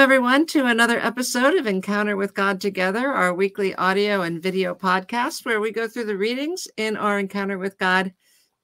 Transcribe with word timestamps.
Welcome, 0.00 0.12
everyone, 0.12 0.46
to 0.46 0.64
another 0.64 0.98
episode 0.98 1.56
of 1.56 1.66
Encounter 1.66 2.16
with 2.16 2.32
God 2.32 2.58
Together, 2.58 3.06
our 3.06 3.34
weekly 3.34 3.74
audio 3.74 4.22
and 4.22 4.42
video 4.42 4.74
podcast 4.74 5.44
where 5.44 5.60
we 5.60 5.72
go 5.72 5.86
through 5.86 6.06
the 6.06 6.16
readings 6.16 6.66
in 6.78 6.96
our 6.96 7.18
Encounter 7.18 7.58
with 7.58 7.76
God 7.76 8.14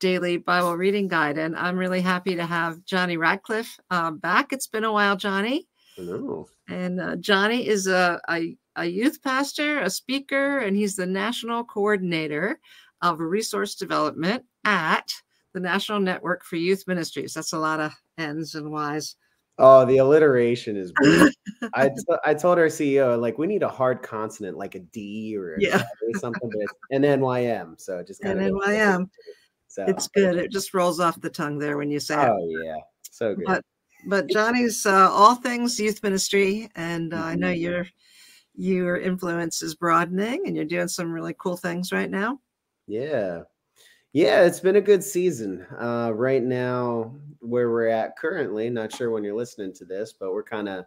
daily 0.00 0.38
Bible 0.38 0.78
reading 0.78 1.08
guide. 1.08 1.36
And 1.36 1.54
I'm 1.54 1.76
really 1.76 2.00
happy 2.00 2.36
to 2.36 2.46
have 2.46 2.82
Johnny 2.86 3.18
Radcliffe 3.18 3.78
uh, 3.90 4.12
back. 4.12 4.54
It's 4.54 4.66
been 4.66 4.84
a 4.84 4.92
while, 4.94 5.14
Johnny. 5.14 5.68
Hello. 5.94 6.46
And 6.70 6.98
uh, 6.98 7.16
Johnny 7.16 7.68
is 7.68 7.86
a, 7.86 8.18
a, 8.30 8.56
a 8.74 8.86
youth 8.86 9.22
pastor, 9.22 9.80
a 9.80 9.90
speaker, 9.90 10.60
and 10.60 10.74
he's 10.74 10.96
the 10.96 11.04
national 11.04 11.64
coordinator 11.64 12.58
of 13.02 13.20
resource 13.20 13.74
development 13.74 14.42
at 14.64 15.12
the 15.52 15.60
National 15.60 16.00
Network 16.00 16.44
for 16.44 16.56
Youth 16.56 16.84
Ministries. 16.86 17.34
That's 17.34 17.52
a 17.52 17.58
lot 17.58 17.80
of 17.80 17.92
N's 18.16 18.54
and 18.54 18.70
Y's. 18.70 19.16
Oh, 19.58 19.84
the 19.84 19.98
alliteration 19.98 20.76
is. 20.76 20.92
I, 21.74 21.90
I 22.24 22.34
told 22.34 22.58
our 22.58 22.66
CEO, 22.66 23.20
like, 23.20 23.38
we 23.38 23.46
need 23.46 23.62
a 23.62 23.68
hard 23.68 24.02
consonant, 24.02 24.56
like 24.56 24.74
a 24.74 24.80
D 24.80 25.36
or 25.36 25.58
Yeah. 25.60 25.82
something, 26.14 26.50
but 26.50 26.62
it's 26.62 26.74
an 26.90 27.02
NYM. 27.02 27.80
So 27.80 27.98
it 27.98 28.06
just 28.06 28.22
kind 28.22 28.40
of 28.40 28.52
NYM. 28.52 29.10
So 29.68 29.84
It's 29.86 30.08
good. 30.08 30.36
It 30.36 30.50
just 30.50 30.74
rolls 30.74 31.00
off 31.00 31.20
the 31.20 31.30
tongue 31.30 31.58
there 31.58 31.76
when 31.76 31.90
you 31.90 32.00
say 32.00 32.14
it. 32.14 32.28
oh 32.28 32.48
yeah. 32.48 32.76
So 33.10 33.34
good. 33.34 33.44
But 33.46 33.64
but 34.08 34.26
Johnny's 34.28 34.86
uh, 34.86 35.10
all 35.10 35.34
things 35.34 35.80
youth 35.80 36.02
ministry, 36.02 36.70
and 36.76 37.12
uh, 37.12 37.16
I 37.18 37.34
know 37.34 37.48
Mhm. 37.52 37.60
your 37.60 37.86
your 38.54 38.96
influence 38.98 39.62
is 39.62 39.74
broadening, 39.74 40.46
and 40.46 40.54
you're 40.56 40.64
doing 40.64 40.88
some 40.88 41.12
really 41.12 41.34
cool 41.38 41.56
things 41.56 41.92
right 41.92 42.10
now. 42.10 42.40
Yeah. 42.86 43.42
Yeah, 44.16 44.44
it's 44.44 44.60
been 44.60 44.76
a 44.76 44.80
good 44.80 45.04
season. 45.04 45.66
Uh, 45.78 46.10
right 46.14 46.42
now, 46.42 47.14
where 47.40 47.70
we're 47.70 47.88
at 47.88 48.16
currently, 48.16 48.70
not 48.70 48.90
sure 48.90 49.10
when 49.10 49.22
you're 49.22 49.36
listening 49.36 49.74
to 49.74 49.84
this, 49.84 50.14
but 50.18 50.32
we're 50.32 50.42
kind 50.42 50.70
of 50.70 50.86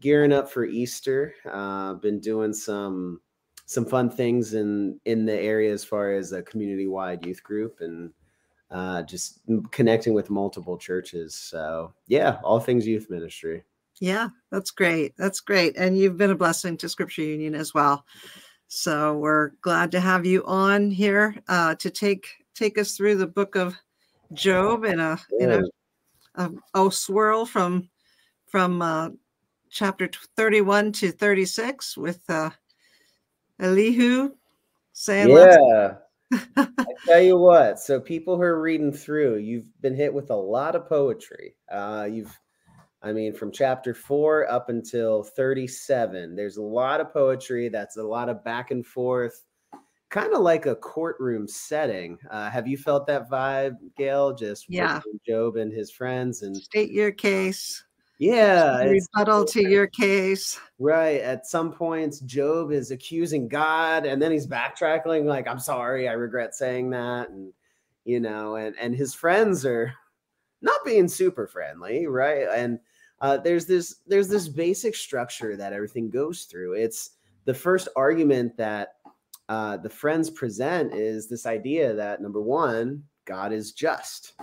gearing 0.00 0.32
up 0.32 0.50
for 0.50 0.64
Easter. 0.64 1.34
Uh, 1.44 1.92
been 1.92 2.20
doing 2.20 2.54
some 2.54 3.20
some 3.66 3.84
fun 3.84 4.08
things 4.08 4.54
in 4.54 4.98
in 5.04 5.26
the 5.26 5.38
area 5.38 5.70
as 5.74 5.84
far 5.84 6.12
as 6.12 6.32
a 6.32 6.42
community 6.42 6.86
wide 6.86 7.26
youth 7.26 7.42
group 7.42 7.82
and 7.82 8.10
uh, 8.70 9.02
just 9.02 9.42
connecting 9.70 10.14
with 10.14 10.30
multiple 10.30 10.78
churches. 10.78 11.34
So 11.34 11.92
yeah, 12.06 12.38
all 12.42 12.60
things 12.60 12.86
youth 12.86 13.10
ministry. 13.10 13.62
Yeah, 14.00 14.30
that's 14.50 14.70
great. 14.70 15.14
That's 15.18 15.40
great, 15.40 15.76
and 15.76 15.98
you've 15.98 16.16
been 16.16 16.30
a 16.30 16.34
blessing 16.34 16.78
to 16.78 16.88
Scripture 16.88 17.24
Union 17.24 17.54
as 17.54 17.74
well. 17.74 18.06
So 18.68 19.18
we're 19.18 19.50
glad 19.60 19.92
to 19.92 20.00
have 20.00 20.24
you 20.24 20.42
on 20.46 20.90
here 20.90 21.36
uh, 21.46 21.74
to 21.74 21.90
take 21.90 22.26
take 22.54 22.78
us 22.78 22.96
through 22.96 23.16
the 23.16 23.26
book 23.26 23.56
of 23.56 23.76
Job 24.32 24.84
in 24.84 25.00
a 25.00 25.18
in 25.38 25.50
a 25.50 25.62
a, 26.36 26.50
a 26.74 26.90
swirl 26.90 27.46
from 27.46 27.88
from 28.46 28.82
uh, 28.82 29.10
chapter 29.70 30.08
31 30.36 30.92
to 30.92 31.10
36 31.10 31.96
with 31.96 32.22
uh, 32.28 32.50
Elihu 33.58 34.30
saying, 34.92 35.30
Yeah. 35.30 35.96
I 36.56 36.66
tell 37.06 37.20
you 37.20 37.36
what, 37.36 37.78
so 37.78 38.00
people 38.00 38.36
who 38.36 38.42
are 38.42 38.60
reading 38.60 38.92
through, 38.92 39.36
you've 39.38 39.68
been 39.80 39.94
hit 39.94 40.12
with 40.12 40.30
a 40.30 40.36
lot 40.36 40.74
of 40.74 40.88
poetry. 40.88 41.54
Uh, 41.70 42.08
you've, 42.10 42.36
I 43.02 43.12
mean, 43.12 43.34
from 43.34 43.52
chapter 43.52 43.94
four 43.94 44.50
up 44.50 44.68
until 44.68 45.22
37, 45.22 46.34
there's 46.34 46.56
a 46.56 46.62
lot 46.62 47.00
of 47.00 47.12
poetry. 47.12 47.68
That's 47.68 47.98
a 47.98 48.02
lot 48.02 48.28
of 48.28 48.42
back 48.42 48.70
and 48.70 48.84
forth, 48.84 49.44
kind 50.14 50.32
of 50.32 50.42
like 50.42 50.66
a 50.66 50.76
courtroom 50.76 51.48
setting. 51.48 52.16
Uh, 52.30 52.48
have 52.48 52.68
you 52.68 52.78
felt 52.78 53.04
that 53.08 53.28
vibe, 53.28 53.76
Gail? 53.96 54.32
Just 54.32 54.66
Yeah. 54.68 55.00
Job 55.26 55.56
and 55.56 55.72
his 55.72 55.90
friends, 55.90 56.42
and 56.42 56.56
state 56.56 56.92
your 56.92 57.10
case, 57.10 57.82
yeah, 58.18 58.78
rebuttal 58.84 59.44
to 59.46 59.68
your 59.68 59.88
case. 59.88 60.60
Right. 60.78 61.20
At 61.20 61.46
some 61.46 61.72
points, 61.72 62.20
Job 62.20 62.70
is 62.70 62.92
accusing 62.92 63.48
God, 63.48 64.06
and 64.06 64.22
then 64.22 64.30
he's 64.30 64.46
backtracking, 64.46 65.24
like, 65.24 65.48
"I'm 65.48 65.58
sorry, 65.58 66.08
I 66.08 66.12
regret 66.12 66.54
saying 66.54 66.90
that," 66.90 67.30
and 67.30 67.52
you 68.04 68.20
know, 68.20 68.54
and 68.54 68.76
and 68.78 68.94
his 68.94 69.14
friends 69.14 69.66
are 69.66 69.92
not 70.62 70.84
being 70.84 71.08
super 71.08 71.48
friendly, 71.48 72.06
right? 72.06 72.46
And 72.54 72.78
uh, 73.20 73.38
there's 73.38 73.66
this 73.66 73.96
there's 74.06 74.28
this 74.28 74.46
basic 74.46 74.94
structure 74.94 75.56
that 75.56 75.72
everything 75.72 76.08
goes 76.08 76.44
through. 76.44 76.74
It's 76.74 77.10
the 77.46 77.54
first 77.54 77.88
argument 77.96 78.56
that 78.58 78.94
uh, 79.48 79.76
the 79.76 79.90
friends 79.90 80.30
present 80.30 80.94
is 80.94 81.28
this 81.28 81.46
idea 81.46 81.92
that 81.94 82.22
number 82.22 82.40
one, 82.40 83.02
God 83.24 83.52
is 83.52 83.72
just. 83.72 84.34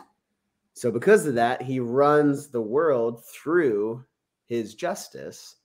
So 0.74 0.92
because 0.92 1.26
of 1.26 1.36
that, 1.36 1.62
he 1.62 1.80
runs 1.80 2.48
the 2.48 2.62
world 2.62 3.24
through 3.26 4.04
his 4.48 4.76
justice. 4.76 5.58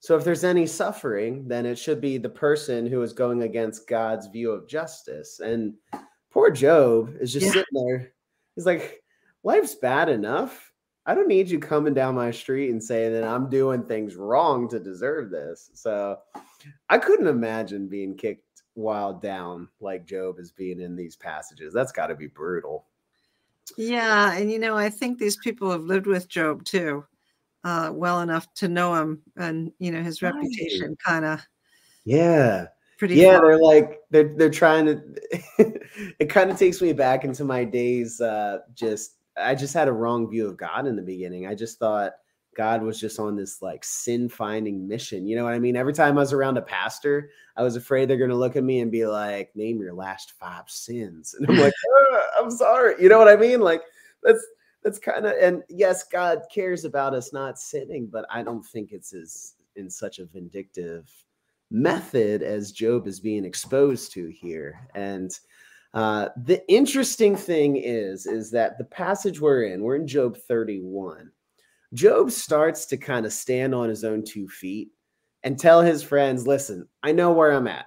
So 0.00 0.16
if 0.16 0.24
there's 0.24 0.44
any 0.44 0.66
suffering, 0.66 1.46
then 1.46 1.64
it 1.64 1.78
should 1.78 2.00
be 2.00 2.18
the 2.18 2.28
person 2.28 2.86
who 2.86 3.02
is 3.02 3.12
going 3.12 3.42
against 3.42 3.86
God's 3.88 4.26
view 4.26 4.50
of 4.50 4.68
justice. 4.68 5.40
And 5.40 5.74
poor 6.30 6.50
Job 6.50 7.14
is 7.20 7.32
just 7.32 7.46
Yeah. 7.46 7.52
sitting 7.52 7.86
there. 7.86 8.12
He's 8.56 8.66
like, 8.66 9.02
life's 9.44 9.74
bad 9.76 10.08
enough. 10.08 10.72
I 11.06 11.14
don't 11.14 11.28
need 11.28 11.50
you 11.50 11.58
coming 11.58 11.94
down 11.94 12.14
my 12.14 12.30
street 12.30 12.70
and 12.70 12.82
saying 12.82 13.12
that 13.12 13.24
I'm 13.24 13.48
doing 13.48 13.84
things 13.84 14.14
wrong 14.16 14.68
to 14.68 14.78
deserve 14.78 15.30
this. 15.30 15.70
So 15.74 16.18
I 16.88 16.98
couldn't 16.98 17.26
imagine 17.26 17.88
being 17.88 18.16
kicked 18.16 18.51
while 18.74 19.12
down 19.12 19.68
like 19.80 20.06
Job 20.06 20.38
is 20.38 20.50
being 20.50 20.80
in 20.80 20.96
these 20.96 21.16
passages. 21.16 21.72
That's 21.74 21.92
got 21.92 22.06
to 22.08 22.14
be 22.14 22.26
brutal. 22.26 22.86
Yeah, 23.76 24.32
and 24.34 24.50
you 24.50 24.58
know, 24.58 24.76
I 24.76 24.90
think 24.90 25.18
these 25.18 25.36
people 25.36 25.70
have 25.70 25.82
lived 25.84 26.06
with 26.06 26.28
Job 26.28 26.64
too, 26.64 27.04
uh, 27.64 27.90
well 27.92 28.20
enough 28.20 28.52
to 28.54 28.68
know 28.68 28.94
him, 28.94 29.22
and 29.36 29.72
you 29.78 29.90
know, 29.92 30.02
his 30.02 30.22
Right. 30.22 30.32
reputation 30.34 30.96
kind 31.04 31.24
of 31.24 31.40
Yeah. 32.04 32.66
pretty. 32.98 33.14
yeah 33.16 33.38
far. 33.38 33.46
they're 33.46 33.58
like 33.62 34.00
they're 34.10 34.34
they're 34.36 34.50
trying 34.50 34.86
to 34.86 35.00
it 36.18 36.26
kind 36.28 36.50
of 36.50 36.58
takes 36.58 36.80
me 36.82 36.92
back 36.92 37.24
into 37.24 37.44
my 37.44 37.64
days 37.64 38.20
uh 38.20 38.58
just 38.74 39.16
i 39.36 39.54
just 39.56 39.74
had 39.74 39.88
a 39.88 39.92
wrong 39.92 40.30
view 40.30 40.46
of 40.46 40.56
god 40.56 40.86
in 40.86 40.94
the 40.94 41.02
beginning 41.02 41.46
i 41.46 41.54
just 41.54 41.78
thought 41.80 42.12
god 42.56 42.82
was 42.82 43.00
just 43.00 43.18
on 43.18 43.36
this 43.36 43.62
like 43.62 43.84
sin 43.84 44.28
finding 44.28 44.86
mission 44.86 45.26
you 45.26 45.36
know 45.36 45.44
what 45.44 45.54
i 45.54 45.58
mean 45.58 45.76
every 45.76 45.92
time 45.92 46.16
i 46.18 46.20
was 46.20 46.32
around 46.32 46.56
a 46.56 46.62
pastor 46.62 47.30
i 47.56 47.62
was 47.62 47.76
afraid 47.76 48.08
they're 48.08 48.16
going 48.16 48.30
to 48.30 48.36
look 48.36 48.56
at 48.56 48.64
me 48.64 48.80
and 48.80 48.90
be 48.90 49.06
like 49.06 49.50
name 49.54 49.80
your 49.80 49.94
last 49.94 50.32
five 50.32 50.64
sins 50.68 51.34
and 51.38 51.48
i'm 51.48 51.56
like 51.56 51.72
"Uh, 52.12 52.18
i'm 52.42 52.50
sorry 52.50 52.94
you 53.00 53.08
know 53.08 53.18
what 53.18 53.28
i 53.28 53.36
mean 53.36 53.60
like 53.60 53.82
that's 54.22 54.46
that's 54.82 54.98
kind 54.98 55.26
of 55.26 55.32
and 55.40 55.62
yes 55.68 56.04
god 56.04 56.42
cares 56.52 56.84
about 56.84 57.14
us 57.14 57.32
not 57.32 57.58
sinning 57.58 58.06
but 58.06 58.24
i 58.30 58.42
don't 58.42 58.64
think 58.64 58.92
it's 58.92 59.12
as 59.12 59.54
in 59.76 59.88
such 59.88 60.18
a 60.18 60.26
vindictive 60.26 61.10
method 61.72 62.42
as 62.42 62.70
Job 62.70 63.06
is 63.06 63.18
being 63.18 63.44
exposed 63.44 64.12
to 64.12 64.28
here. 64.28 64.86
And 64.94 65.36
uh, 65.94 66.28
the 66.44 66.62
interesting 66.70 67.34
thing 67.34 67.76
is, 67.76 68.26
is 68.26 68.50
that 68.52 68.78
the 68.78 68.84
passage 68.84 69.40
we're 69.40 69.64
in, 69.64 69.82
we're 69.82 69.96
in 69.96 70.06
Job 70.06 70.36
31. 70.36 71.30
Job 71.94 72.30
starts 72.30 72.86
to 72.86 72.96
kind 72.96 73.26
of 73.26 73.32
stand 73.32 73.74
on 73.74 73.88
his 73.88 74.04
own 74.04 74.24
two 74.24 74.48
feet 74.48 74.88
and 75.42 75.58
tell 75.58 75.82
his 75.82 76.02
friends, 76.02 76.46
listen, 76.46 76.88
I 77.02 77.12
know 77.12 77.32
where 77.32 77.52
I'm 77.52 77.68
at. 77.68 77.86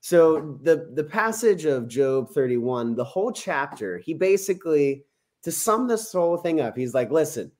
So 0.00 0.58
the 0.62 0.90
the 0.94 1.04
passage 1.04 1.64
of 1.64 1.88
Job 1.88 2.30
31, 2.30 2.94
the 2.94 3.04
whole 3.04 3.32
chapter, 3.32 3.98
he 3.98 4.14
basically 4.14 5.04
to 5.42 5.52
sum 5.52 5.88
this 5.88 6.12
whole 6.12 6.36
thing 6.36 6.60
up, 6.60 6.76
he's 6.76 6.94
like, 6.94 7.10
listen, 7.10 7.50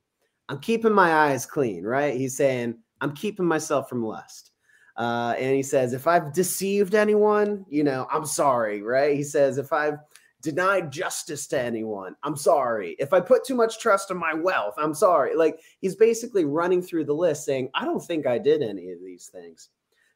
I'm 0.49 0.59
keeping 0.61 0.93
my 0.93 1.13
eyes 1.13 1.47
clean, 1.47 1.85
right? 1.85 2.17
He's 2.17 2.37
saying, 2.37 2.79
I'm 3.01 3.15
keeping 3.15 3.47
myself 3.47 3.89
from 3.89 4.05
lust. 4.05 4.53
Uh, 4.97 5.35
and 5.39 5.55
he 5.55 5.63
says, 5.63 5.93
if 5.93 6.07
I've 6.07 6.33
deceived 6.33 6.95
anyone, 6.95 7.67
you 7.69 7.85
know, 7.85 8.07
I'm 8.11 8.25
sorry, 8.25 8.83
right? 8.83 9.15
He 9.15 9.23
says, 9.23 9.59
if 9.59 9.73
I've 9.73 9.99
denied 10.43 10.93
justice 10.93 11.47
to 11.49 11.59
anyone, 11.61 12.15
I'm 12.23 12.37
sorry. 12.37 12.95
If 12.99 13.13
I 13.13 13.21
put 13.21 13.45
too 13.45 13.55
much 13.55 13.79
trust 13.79 14.11
in 14.11 14.17
my 14.17 14.35
wealth, 14.35 14.75
I'm 14.77 14.95
sorry. 14.95 15.35
Like 15.35 15.61
he's 15.81 15.97
basically 15.97 16.45
running 16.45 16.83
through 16.83 17.05
the 17.07 17.15
list 17.15 17.45
saying, 17.45 17.71
I 17.75 17.85
don't 17.85 18.03
think 18.03 18.27
I 18.27 18.39
did 18.39 18.63
any 18.63 18.91
of 18.93 19.01
these 19.03 19.27
things. 19.29 19.71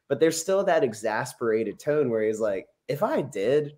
But 0.07 0.19
there's 0.19 0.39
still 0.39 0.63
that 0.65 0.83
exasperated 0.83 1.79
tone 1.79 2.09
where 2.09 2.23
he's 2.23 2.39
like, 2.39 2.67
if 2.87 3.01
I 3.03 3.21
did, 3.21 3.77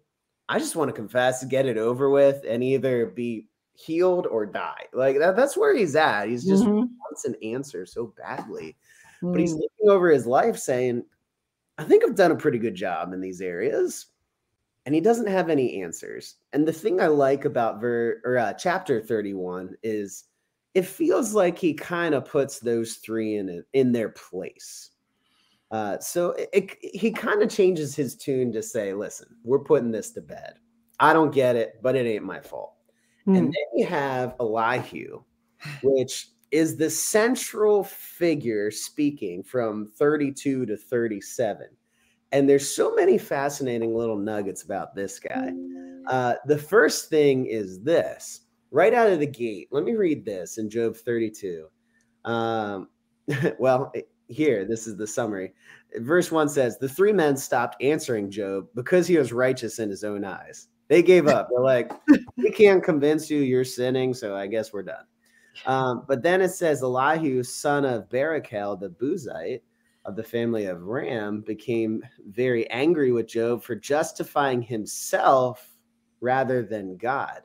I 0.49 0.59
just 0.59 0.75
want 0.75 0.89
to 0.89 0.93
confess, 0.93 1.43
get 1.45 1.65
it 1.65 1.77
over 1.77 2.09
with, 2.09 2.43
and 2.47 2.63
either 2.63 3.05
be 3.07 3.47
healed 3.75 4.27
or 4.27 4.45
die. 4.45 4.85
Like 4.93 5.17
that, 5.19 5.35
that's 5.35 5.55
where 5.57 5.75
he's 5.75 5.95
at. 5.95 6.27
He's 6.27 6.45
just 6.45 6.63
Mhm. 6.63 6.89
wants 6.99 7.25
an 7.25 7.35
answer 7.41 7.85
so 7.85 8.13
badly 8.17 8.75
but 9.21 9.39
he's 9.39 9.53
Mm. 9.53 9.61
looking 9.61 9.89
over 9.89 10.09
his 10.09 10.27
life 10.27 10.57
saying, 10.57 11.05
I 11.77 11.85
think 11.85 12.03
I've 12.03 12.15
done 12.15 12.31
a 12.31 12.35
pretty 12.35 12.59
good 12.59 12.75
job 12.75 13.13
in 13.13 13.21
these 13.21 13.39
areas. 13.39 14.07
And 14.85 14.93
he 14.93 14.99
doesn't 15.01 15.27
have 15.27 15.49
any 15.49 15.81
answers. 15.81 16.35
And 16.51 16.67
the 16.67 16.73
thing 16.73 16.99
I 16.99 17.07
like 17.07 17.45
about 17.45 17.79
ver- 17.79 18.21
or, 18.25 18.37
uh, 18.37 18.53
chapter 18.53 19.01
31 19.01 19.75
is 19.81 20.25
it 20.73 20.85
feels 20.85 21.33
like 21.33 21.57
he 21.57 21.73
kind 21.73 22.13
of 22.13 22.25
puts 22.25 22.59
those 22.59 22.95
three 22.95 23.35
in 23.35 23.47
it, 23.47 23.65
in 23.73 23.91
their 23.91 24.09
place. 24.09 24.89
Uh, 25.71 25.97
so 25.99 26.31
it, 26.31 26.49
it- 26.53 26.77
he 26.99 27.11
kind 27.11 27.41
of 27.41 27.49
changes 27.49 27.95
his 27.95 28.15
tune 28.15 28.51
to 28.51 28.61
say, 28.61 28.93
listen, 28.93 29.27
we're 29.43 29.59
putting 29.59 29.91
this 29.91 30.11
to 30.11 30.21
bed. 30.21 30.55
I 30.99 31.13
don't 31.13 31.33
get 31.33 31.55
it, 31.55 31.75
but 31.81 31.95
it 31.95 32.05
ain't 32.05 32.25
my 32.25 32.41
fault. 32.41 32.73
Mm. 33.27 33.37
And 33.37 33.47
then 33.47 33.65
you 33.75 33.85
have 33.85 34.35
Elihu, 34.39 35.23
which 35.81 36.27
is 36.51 36.75
the 36.77 36.89
central 36.89 37.83
figure 37.83 38.69
speaking 38.69 39.43
from 39.43 39.87
32 39.97 40.65
to 40.67 40.77
37. 40.77 41.67
And 42.33 42.49
there's 42.49 42.67
so 42.67 42.93
many 42.95 43.19
fascinating 43.19 43.95
little 43.95 44.17
nuggets 44.17 44.63
about 44.63 44.95
this 44.95 45.19
guy. 45.19 45.51
Uh, 46.07 46.33
the 46.47 46.57
first 46.57 47.09
thing 47.09 47.45
is 47.45 47.79
this 47.81 48.41
right 48.71 48.93
out 48.93 49.11
of 49.11 49.19
the 49.19 49.27
gate. 49.27 49.67
Let 49.71 49.83
me 49.83 49.93
read 49.93 50.25
this 50.25 50.57
in 50.57 50.67
Job 50.67 50.97
32. 50.97 51.67
Um, 52.25 52.89
well, 53.59 53.93
here, 54.27 54.65
this 54.65 54.87
is 54.87 54.97
the 54.97 55.05
summary. 55.05 55.53
Verse 55.97 56.31
1 56.31 56.49
says, 56.49 56.79
The 56.79 56.89
three 56.89 57.13
men 57.13 57.37
stopped 57.37 57.81
answering 57.83 58.31
Job 58.31 58.65
because 58.73 59.05
he 59.05 59.17
was 59.17 59.31
righteous 59.31 59.77
in 59.77 59.91
his 59.91 60.03
own 60.03 60.25
eyes. 60.25 60.69
They 60.87 61.03
gave 61.03 61.27
up. 61.27 61.49
They're 61.51 61.63
like, 61.63 61.91
We 62.35 62.51
can't 62.51 62.83
convince 62.83 63.29
you 63.29 63.41
you're 63.41 63.63
sinning, 63.63 64.11
so 64.15 64.35
I 64.35 64.47
guess 64.47 64.73
we're 64.73 64.81
done. 64.81 65.05
Um, 65.67 66.03
but 66.07 66.23
then 66.23 66.41
it 66.41 66.49
says, 66.49 66.81
Elihu, 66.81 67.43
son 67.43 67.85
of 67.85 68.09
Barachel, 68.09 68.79
the 68.79 68.89
Buzite 68.89 69.61
of 70.05 70.15
the 70.15 70.23
family 70.23 70.65
of 70.65 70.83
Ram, 70.83 71.41
became 71.41 72.03
very 72.27 72.69
angry 72.69 73.11
with 73.11 73.27
Job 73.27 73.63
for 73.63 73.75
justifying 73.75 74.61
himself 74.61 75.69
rather 76.21 76.63
than 76.63 76.97
God. 76.97 77.41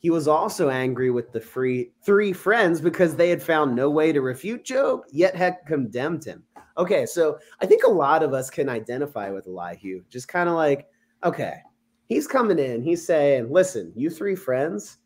He 0.00 0.10
was 0.10 0.28
also 0.28 0.70
angry 0.70 1.10
with 1.10 1.32
the 1.32 1.40
free 1.40 1.90
three 2.04 2.32
friends 2.32 2.80
because 2.80 3.16
they 3.16 3.30
had 3.30 3.42
found 3.42 3.74
no 3.74 3.90
way 3.90 4.12
to 4.12 4.20
refute 4.20 4.64
Job, 4.64 5.02
yet 5.10 5.34
had 5.34 5.58
condemned 5.66 6.24
him. 6.24 6.44
Okay, 6.76 7.04
so 7.04 7.38
I 7.60 7.66
think 7.66 7.82
a 7.82 7.90
lot 7.90 8.22
of 8.22 8.32
us 8.32 8.50
can 8.50 8.68
identify 8.68 9.30
with 9.30 9.48
Elihu. 9.48 10.02
Just 10.08 10.28
kind 10.28 10.48
of 10.48 10.54
like, 10.54 10.86
okay, 11.24 11.58
he's 12.06 12.28
coming 12.28 12.60
in, 12.60 12.80
he's 12.80 13.04
saying, 13.04 13.50
"Listen, 13.50 13.92
you 13.96 14.08
three 14.08 14.36
friends, 14.36 14.98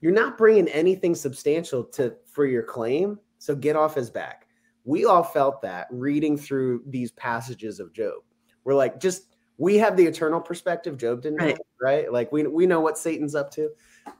you're 0.00 0.12
not 0.12 0.38
bringing 0.38 0.68
anything 0.68 1.16
substantial 1.16 1.82
to 1.84 2.14
for 2.26 2.46
your 2.46 2.62
claim, 2.62 3.18
so 3.38 3.56
get 3.56 3.74
off 3.74 3.96
his 3.96 4.10
back." 4.10 4.41
We 4.84 5.04
all 5.04 5.22
felt 5.22 5.62
that 5.62 5.86
reading 5.90 6.36
through 6.36 6.82
these 6.86 7.12
passages 7.12 7.80
of 7.80 7.92
Job. 7.92 8.22
We're 8.64 8.74
like, 8.74 9.00
just 9.00 9.36
we 9.58 9.76
have 9.78 9.96
the 9.96 10.06
eternal 10.06 10.40
perspective. 10.40 10.96
Job 10.96 11.22
didn't, 11.22 11.38
right? 11.38 11.58
right? 11.80 12.12
Like 12.12 12.32
we 12.32 12.46
we 12.46 12.66
know 12.66 12.80
what 12.80 12.98
Satan's 12.98 13.34
up 13.34 13.50
to 13.52 13.70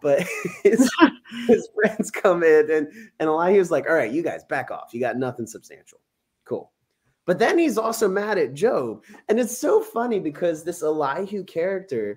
but 0.00 0.22
his, 0.62 0.90
his 1.48 1.68
friends 1.74 2.10
come 2.10 2.42
in 2.42 2.70
and 2.70 2.88
and 3.18 3.28
Elihu's 3.28 3.70
like, 3.70 3.88
all 3.88 3.94
right, 3.94 4.12
you 4.12 4.22
guys 4.22 4.44
back 4.44 4.70
off. 4.70 4.92
You 4.92 5.00
got 5.00 5.16
nothing 5.16 5.46
substantial. 5.46 6.00
Cool. 6.44 6.70
But 7.24 7.38
then 7.38 7.58
he's 7.58 7.78
also 7.78 8.08
mad 8.08 8.38
at 8.38 8.54
Job. 8.54 9.04
And 9.28 9.38
it's 9.38 9.56
so 9.56 9.80
funny 9.80 10.18
because 10.18 10.64
this 10.64 10.82
Elihu 10.82 11.44
character, 11.44 12.16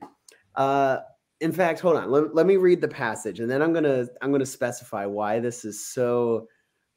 uh, 0.56 0.98
in 1.42 1.52
fact, 1.52 1.80
hold 1.80 1.98
on, 1.98 2.10
let, 2.10 2.34
let 2.34 2.48
me 2.48 2.58
read 2.58 2.82
the 2.82 2.88
passage 2.88 3.40
and 3.40 3.50
then 3.50 3.62
I'm 3.62 3.74
gonna 3.74 4.08
I'm 4.22 4.32
gonna 4.32 4.46
specify 4.46 5.06
why 5.06 5.40
this 5.40 5.66
is 5.66 5.86
so 5.86 6.48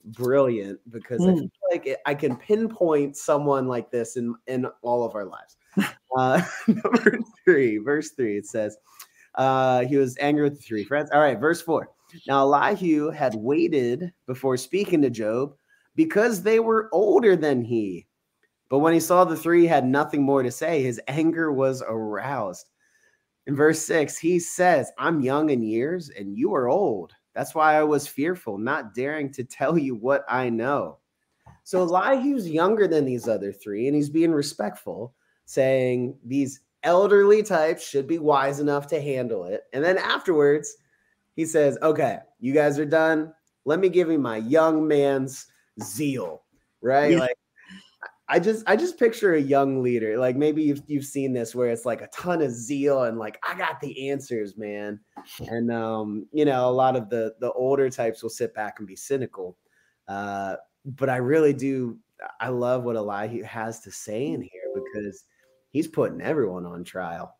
brilliant 0.05 0.81
because 0.91 1.21
mm. 1.21 1.29
I 1.29 1.33
hmm. 1.33 1.39
feel 1.39 1.71
like 1.71 1.87
it, 1.87 1.99
I 2.07 2.15
can 2.15 2.37
pinpoint 2.37 3.17
someone 3.17 3.67
like 3.67 3.91
this 3.91 4.17
in 4.17 4.35
in 4.47 4.67
all 4.83 5.05
of 5.05 5.15
our 5.15 5.25
lives. 5.25 5.57
Uh, 6.17 6.43
number 6.69 7.19
three, 7.45 7.79
verse 7.79 8.11
three, 8.13 8.37
it 8.37 8.47
says, 8.47 8.77
uh, 9.35 9.85
he 9.85 9.97
was 9.97 10.17
angry 10.19 10.45
with 10.45 10.57
the 10.57 10.63
three 10.63 10.85
friends. 10.85 11.11
All 11.13 11.21
right, 11.21 11.39
verse 11.39 11.61
four. 11.63 11.91
Now 12.27 12.41
Elihu 12.41 13.11
had 13.11 13.35
waited 13.35 14.13
before 14.27 14.57
speaking 14.57 15.03
to 15.03 15.11
Job 15.11 15.55
because 15.95 16.43
they 16.43 16.61
were 16.61 16.89
older 16.93 17.37
than 17.37 17.63
he. 17.63 18.07
But 18.69 18.79
when 18.81 18.93
he 18.93 19.01
saw 19.01 19.25
the 19.25 19.37
three 19.37 19.67
had 19.67 19.87
nothing 19.87 20.23
more 20.23 20.43
to 20.43 20.51
say, 20.51 20.83
his 20.83 21.01
anger 21.09 21.53
was 21.53 21.83
aroused. 21.87 22.71
In 23.47 23.57
verse 23.57 23.81
six, 23.81 24.19
he 24.19 24.39
says, 24.39 24.93
I'm 24.99 25.21
young 25.21 25.51
in 25.51 25.63
years 25.63 26.11
and 26.11 26.37
you 26.37 26.55
are 26.55 26.69
old. 26.69 27.15
That's 27.39 27.55
why 27.55 27.77
I 27.77 27.85
was 27.85 28.09
fearful, 28.09 28.59
not 28.59 28.95
daring 28.95 29.31
to 29.35 29.45
tell 29.45 29.79
you 29.79 29.95
what 29.95 30.25
I 30.29 30.51
know. 30.51 30.99
So 31.63 31.85
Elihu's 31.85 32.51
younger 32.51 32.89
than 32.89 33.05
these 33.05 33.29
other 33.29 33.53
three, 33.53 33.87
and 33.87 33.95
he's 33.95 34.11
being 34.11 34.33
respectful, 34.33 35.15
saying, 35.45 36.19
These 36.25 36.63
elderly 36.83 37.45
types 37.45 37.89
should 37.89 38.09
be 38.09 38.19
wise 38.19 38.59
enough 38.59 38.89
to 38.89 39.01
handle 39.01 39.45
it. 39.45 39.63
And 39.73 39.85
then 39.85 39.99
afterwards, 39.99 40.79
he 41.37 41.47
says, 41.47 41.79
Okay, 41.81 42.19
you 42.41 42.53
guys 42.53 42.77
are 42.77 42.85
done. 42.85 43.33
Let 43.65 43.79
me 43.79 43.89
give 43.89 44.11
you 44.11 44.19
my 44.19 44.39
young 44.39 44.89
man's 44.89 45.47
zeal, 45.81 46.43
right? 46.83 47.13
Yeah. 47.13 47.19
Like, 47.21 47.39
I 48.31 48.39
just 48.39 48.63
I 48.67 48.77
just 48.77 48.99
picture 48.99 49.35
a 49.35 49.41
young 49.41 49.83
leader. 49.83 50.19
Like 50.19 50.37
maybe 50.37 50.63
you've 50.63 50.83
you've 50.87 51.05
seen 51.05 51.33
this 51.33 51.55
where 51.55 51.71
it's 51.71 51.87
like 51.87 52.03
a 52.03 52.09
ton 52.09 52.43
of 52.43 52.51
zeal 52.51 53.05
and 53.05 53.19
like 53.19 53.39
I 53.49 53.57
got 53.57 53.81
the 53.81 54.11
answers, 54.11 54.57
man. 54.57 55.01
And 55.49 55.71
um, 55.73 56.27
you 56.33 56.45
know, 56.45 56.69
a 56.69 56.71
lot 56.71 56.97
of 56.97 57.09
the 57.09 57.35
the 57.41 57.53
older 57.53 57.89
types 57.91 58.23
will 58.23 58.31
sit 58.31 58.55
back 58.55 58.79
and 58.79 58.89
be 58.89 58.97
cynical. 58.97 59.57
Uh, 60.07 60.57
but 60.85 61.09
I 61.09 61.17
really 61.17 61.53
do 61.53 61.99
I 62.41 62.49
love 62.49 62.85
what 62.85 62.97
Elihu 62.97 63.43
has 63.45 63.81
to 63.81 63.91
say 63.91 64.27
in 64.27 64.43
here 64.43 64.63
because 64.75 65.25
he's 65.71 65.89
putting 65.89 66.21
everyone 66.21 66.67
on 66.67 66.85
trial. 66.85 67.35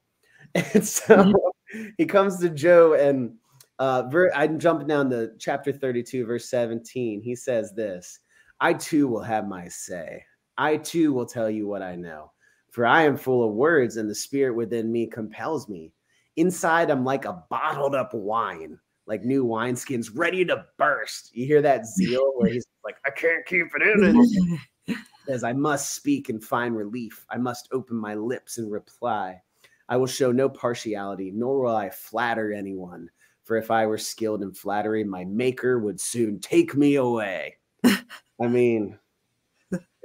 And 0.55 0.87
so 0.87 1.17
mm-hmm. 1.17 1.89
he 1.99 2.07
comes 2.07 2.39
to 2.39 2.49
Job 2.49 2.95
and 2.95 3.35
uh, 3.79 4.05
ver- 4.09 4.33
I'm 4.35 4.59
jumping 4.59 4.87
down 4.87 5.11
to 5.11 5.33
chapter 5.39 5.73
32, 5.73 6.25
verse 6.25 6.49
17. 6.49 7.21
He 7.21 7.37
says 7.37 7.75
this 7.75 8.21
I 8.61 8.73
too 8.73 9.09
will 9.09 9.23
have 9.23 9.47
my 9.47 9.69
say. 9.69 10.25
I 10.59 10.77
too 10.77 11.13
will 11.13 11.25
tell 11.25 11.49
you 11.49 11.67
what 11.67 11.83
I 11.83 11.95
know. 11.95 12.33
For 12.71 12.85
I 12.85 13.05
am 13.05 13.17
full 13.17 13.49
of 13.49 13.55
words, 13.55 13.97
and 13.97 14.11
the 14.11 14.15
spirit 14.15 14.55
within 14.55 14.93
me 14.93 15.07
compels 15.07 15.69
me. 15.69 15.93
Inside, 16.37 16.91
I'm 16.91 17.05
like 17.05 17.25
a 17.25 17.43
bottled 17.49 17.95
up 17.95 18.13
wine, 18.13 18.79
like 19.07 19.25
new 19.25 19.45
wineskins 19.47 20.11
ready 20.15 20.45
to 20.45 20.67
burst. 20.77 21.31
You 21.35 21.47
hear 21.47 21.63
that 21.63 21.87
zeal 21.97 22.33
where 22.37 22.51
he's 22.51 22.67
like, 22.85 22.97
I 23.07 23.11
can't 23.11 23.47
keep 23.47 23.69
it 23.75 23.83
in. 23.83 24.59
says, 25.29 25.45
I 25.45 25.53
must 25.53 25.95
speak 25.95 26.29
and 26.29 26.43
find 26.43 26.77
relief. 26.77 27.25
I 27.31 27.37
must 27.37 27.69
open 27.73 27.97
my 27.97 28.15
lips 28.15 28.59
and 28.59 28.71
reply. 28.71 29.41
I 29.89 29.97
will 29.97 30.07
show 30.07 30.33
no 30.33 30.49
partiality, 30.49 31.31
nor 31.31 31.61
will 31.61 31.77
I 31.77 31.91
flatter 31.91 32.53
anyone. 32.53 33.11
For 33.45 33.57
if 33.57 33.71
I 33.71 33.87
were 33.87 33.99
skilled 33.99 34.43
in 34.43 34.53
flattery, 34.53 35.05
my 35.05 35.25
maker 35.25 35.79
would 35.79 36.01
soon 36.01 36.41
take 36.41 36.75
me 36.77 36.97
away. 36.97 37.57
I 37.85 38.47
mean, 38.47 38.99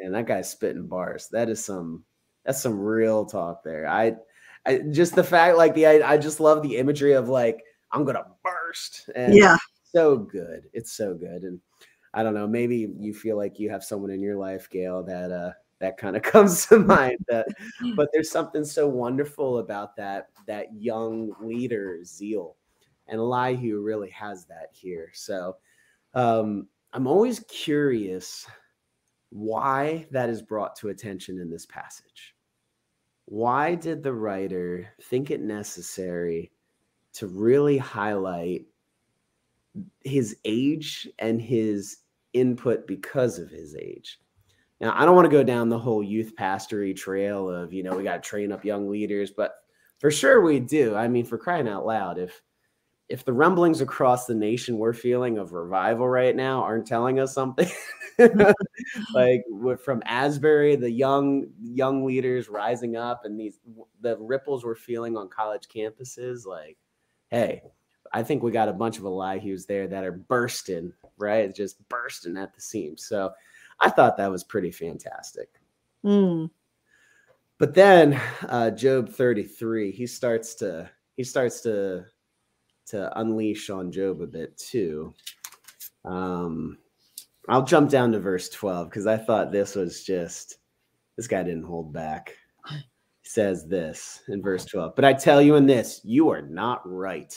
man, 0.04 0.12
that 0.12 0.28
guy's 0.28 0.50
spitting 0.50 0.88
bars. 0.88 1.30
That 1.32 1.50
is 1.50 1.64
some 1.64 2.04
that's 2.46 2.62
some 2.62 2.80
real 2.80 3.26
talk 3.26 3.64
there. 3.64 3.88
I 3.88 4.16
I 4.66 4.80
just 4.92 5.16
the 5.16 5.24
fact 5.24 5.58
like 5.58 5.74
the 5.74 5.88
I, 5.88 6.14
I 6.14 6.18
just 6.18 6.40
love 6.40 6.62
the 6.62 6.78
imagery 6.78 7.14
of 7.14 7.30
like 7.30 7.64
I'm 7.92 8.04
gonna 8.04 8.26
burst 8.44 9.10
and 9.16 9.34
yeah 9.34 9.58
so 9.94 10.18
good. 10.18 10.64
It's 10.74 10.92
so 10.92 11.14
good. 11.14 11.44
And 11.44 11.60
I 12.14 12.24
don't 12.24 12.34
know, 12.34 12.48
maybe 12.48 12.94
you 13.00 13.14
feel 13.14 13.38
like 13.38 13.60
you 13.60 13.70
have 13.70 13.84
someone 13.84 14.12
in 14.12 14.22
your 14.22 14.36
life, 14.36 14.70
Gail, 14.70 15.04
that 15.04 15.32
uh 15.32 15.52
that 15.80 15.98
kind 15.98 16.16
of 16.16 16.22
comes 16.24 16.66
to 16.68 16.80
mind. 16.80 17.18
That, 17.28 17.48
but 17.96 18.10
there's 18.12 18.32
something 18.32 18.66
so 18.66 18.88
wonderful 18.88 19.60
about 19.60 19.96
that 19.96 20.30
that 20.48 20.68
young 20.76 21.34
leader 21.42 22.04
zeal, 22.04 22.58
and 23.08 23.20
Elihu 23.20 23.82
really 23.82 24.10
has 24.10 24.46
that 24.46 24.68
here. 24.72 25.12
So 25.14 25.58
um, 26.14 26.68
I'm 26.92 27.08
always 27.08 27.40
curious 27.48 28.46
why 29.34 30.08
that 30.12 30.30
is 30.30 30.42
brought 30.42 30.76
to 30.78 30.90
attention 30.90 31.40
in 31.40 31.50
this 31.50 31.66
passage. 31.66 32.36
Why 33.26 33.76
did 33.76 34.04
the 34.04 34.14
writer 34.14 34.88
think 35.02 35.32
it 35.32 35.42
necessary 35.42 36.52
to 37.14 37.28
really 37.28 37.78
highlight 37.78 38.66
his 40.04 40.38
age 40.46 41.08
and 41.20 41.42
his 41.42 41.98
input 42.34 42.88
because 42.88 43.40
of 43.40 43.50
his 43.50 43.76
age. 43.76 44.20
Now, 44.82 44.94
I 44.96 45.06
don't 45.06 45.16
want 45.16 45.30
to 45.30 45.38
go 45.38 45.44
down 45.44 45.70
the 45.70 45.80
whole 45.80 46.04
youth 46.04 46.36
pastory 46.36 46.96
trail 46.96 47.50
of, 47.50 47.72
you 47.72 47.84
know, 47.84 47.96
we 47.96 48.04
got 48.04 48.22
to 48.22 48.30
train 48.30 48.52
up 48.52 48.66
young 48.66 48.90
leaders, 48.90 49.32
but 49.32 49.56
for 50.00 50.12
sure 50.12 50.42
we 50.42 50.60
do. 50.60 50.96
I 50.96 51.08
mean, 51.08 51.26
for 51.26 51.38
crying 51.38 51.68
out 51.68 51.86
loud, 51.86 52.18
if 52.18 52.42
if 53.14 53.24
the 53.24 53.34
rumblings 53.34 53.80
across 53.80 54.26
the 54.26 54.36
nation 54.36 54.78
we're 54.78 54.94
feeling 54.94 55.38
of 55.38 55.54
revival 55.54 56.08
right 56.08 56.36
now 56.36 56.64
aren't 56.64 56.88
telling 56.88 57.20
us 57.20 57.34
something, 57.34 57.70
like 59.14 59.44
from 59.84 60.02
Asbury, 60.06 60.76
the 60.76 60.92
young 60.92 61.48
young 61.62 62.04
leaders 62.04 62.50
rising 62.50 62.98
up, 62.98 63.26
and 63.26 63.40
these 63.40 63.60
the 64.02 64.18
ripples 64.18 64.66
we're 64.66 64.76
feeling 64.76 65.16
on 65.16 65.30
college 65.30 65.68
campuses, 65.68 66.46
like, 66.46 66.78
hey, 67.30 67.62
I 68.12 68.24
think 68.24 68.44
we 68.44 68.52
got 68.52 68.70
a 68.70 68.74
bunch 68.74 68.98
of 68.98 69.04
Elihus 69.04 69.68
there 69.68 69.88
that 69.88 70.04
are 70.04 70.12
bursting 70.12 70.92
right? 71.18 71.54
Just 71.54 71.88
bursting 71.90 72.38
at 72.38 72.54
the 72.54 72.62
seams. 72.62 73.06
So 73.06 73.32
I 73.80 73.90
thought 73.90 74.18
that 74.18 74.32
was 74.32 74.44
pretty 74.44 74.72
fantastic. 74.72 75.50
Mm. 76.06 76.50
But 77.58 77.74
then 77.74 78.20
uh, 78.48 78.72
Job 78.72 79.10
33, 79.10 79.92
he 79.92 80.08
starts 80.08 80.56
to 80.56 80.90
he 81.16 81.24
starts 81.24 81.62
to 81.62 82.06
to 82.88 83.20
unleash 83.20 83.70
on 83.70 83.92
Job 83.92 84.22
a 84.22 84.28
bit 84.28 84.58
too. 84.58 85.14
Um, 86.06 86.78
I'll 87.50 87.64
jump 87.66 87.90
down 87.90 88.12
to 88.14 88.20
verse 88.20 88.50
12 88.50 88.90
because 88.90 89.08
I 89.08 89.18
thought 89.18 89.52
this 89.52 89.76
was 89.76 90.04
just 90.04 90.58
this 91.18 91.28
guy 91.28 91.44
didn't 91.44 91.64
hold 91.64 91.94
back. 91.94 92.36
He 92.70 93.30
says 93.30 93.68
this 93.68 94.22
in 94.28 94.42
verse 94.42 94.66
12, 94.66 94.96
but 94.96 95.06
I 95.06 95.14
tell 95.14 95.42
you 95.42 95.56
in 95.56 95.66
this, 95.66 96.02
you 96.04 96.30
are 96.30 96.42
not 96.42 96.82
right, 96.86 97.34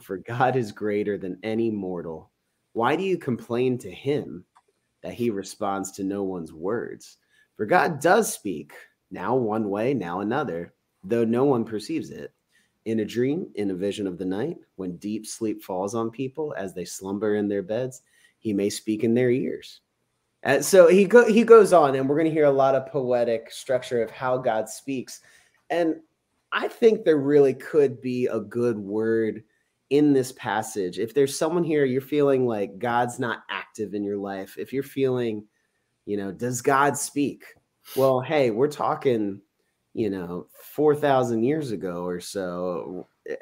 for 0.00 0.18
God 0.18 0.56
is 0.56 0.72
greater 0.72 1.18
than 1.18 1.38
any 1.42 1.70
mortal 1.70 2.30
Why 2.72 2.96
do 2.96 3.02
you 3.02 3.18
complain 3.18 3.78
to 3.78 3.90
him 3.90 4.44
that 5.02 5.14
he 5.14 5.30
responds 5.30 5.92
to 5.92 6.04
no 6.04 6.22
one's 6.22 6.52
words? 6.52 7.18
For 7.56 7.66
God 7.66 8.00
does 8.00 8.32
speak, 8.32 8.72
now 9.10 9.34
one 9.34 9.68
way, 9.68 9.92
now 9.92 10.20
another, 10.20 10.74
though 11.04 11.24
no 11.24 11.44
one 11.44 11.64
perceives 11.64 12.10
it. 12.10 12.32
In 12.84 13.00
a 13.00 13.04
dream, 13.04 13.48
in 13.54 13.70
a 13.70 13.74
vision 13.74 14.06
of 14.06 14.18
the 14.18 14.24
night, 14.24 14.56
when 14.76 14.96
deep 14.96 15.26
sleep 15.26 15.62
falls 15.62 15.94
on 15.94 16.10
people 16.10 16.52
as 16.56 16.74
they 16.74 16.84
slumber 16.84 17.36
in 17.36 17.46
their 17.46 17.62
beds, 17.62 18.02
he 18.38 18.52
may 18.52 18.68
speak 18.68 19.04
in 19.04 19.14
their 19.14 19.30
ears. 19.30 19.80
And 20.42 20.64
so 20.64 20.88
he 20.88 21.04
go, 21.04 21.24
he 21.30 21.44
goes 21.44 21.72
on, 21.72 21.94
and 21.94 22.08
we're 22.08 22.16
going 22.16 22.26
to 22.26 22.32
hear 22.32 22.46
a 22.46 22.50
lot 22.50 22.74
of 22.74 22.86
poetic 22.86 23.52
structure 23.52 24.02
of 24.02 24.10
how 24.10 24.36
God 24.36 24.68
speaks. 24.68 25.20
And 25.70 26.00
I 26.50 26.66
think 26.66 27.04
there 27.04 27.18
really 27.18 27.54
could 27.54 28.00
be 28.00 28.26
a 28.26 28.40
good 28.40 28.76
word 28.76 29.44
in 29.90 30.12
this 30.12 30.32
passage. 30.32 30.98
If 30.98 31.14
there's 31.14 31.38
someone 31.38 31.62
here 31.62 31.84
you're 31.84 32.00
feeling 32.00 32.46
like 32.46 32.78
God's 32.78 33.20
not 33.20 33.44
active 33.48 33.94
in 33.94 34.02
your 34.02 34.16
life, 34.16 34.56
if 34.58 34.72
you're 34.72 34.82
feeling, 34.82 35.44
you 36.04 36.16
know, 36.16 36.32
does 36.32 36.60
God 36.60 36.98
speak? 36.98 37.44
Well, 37.94 38.20
hey, 38.20 38.50
we're 38.50 38.68
talking, 38.68 39.40
you 39.94 40.10
know, 40.10 40.46
4,000 40.74 41.42
years 41.42 41.70
ago 41.70 42.04
or 42.04 42.20
so. 42.20 43.08
Eh, 43.28 43.36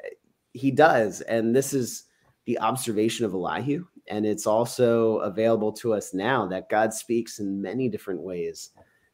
he 0.53 0.71
does. 0.71 1.21
And 1.21 1.55
this 1.55 1.73
is 1.73 2.03
the 2.45 2.59
observation 2.59 3.25
of 3.25 3.33
Elihu. 3.33 3.85
And 4.07 4.25
it's 4.25 4.47
also 4.47 5.17
available 5.19 5.71
to 5.73 5.93
us 5.93 6.13
now 6.13 6.45
that 6.47 6.69
God 6.69 6.93
speaks 6.93 7.39
in 7.39 7.61
many 7.61 7.87
different 7.87 8.21
ways. 8.21 8.71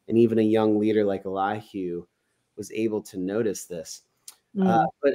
And 0.07 0.17
even 0.17 0.39
a 0.39 0.43
young 0.43 0.79
leader 0.79 1.03
like 1.03 1.25
Elihu 1.25 2.05
was 2.55 2.71
able 2.71 3.01
to 3.03 3.19
notice 3.19 3.65
this. 3.65 4.01
Mm. 4.55 4.67
Uh, 4.67 4.87
but 5.03 5.13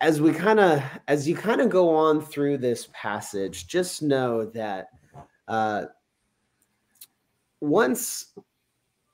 as 0.00 0.20
we 0.20 0.32
kind 0.32 0.58
of 0.58 0.82
as 1.06 1.28
you 1.28 1.36
kind 1.36 1.60
of 1.60 1.70
go 1.70 1.88
on 1.94 2.20
through 2.20 2.58
this 2.58 2.88
passage, 2.92 3.68
just 3.68 4.02
know 4.02 4.44
that 4.46 4.88
uh, 5.48 5.84
once 7.60 8.34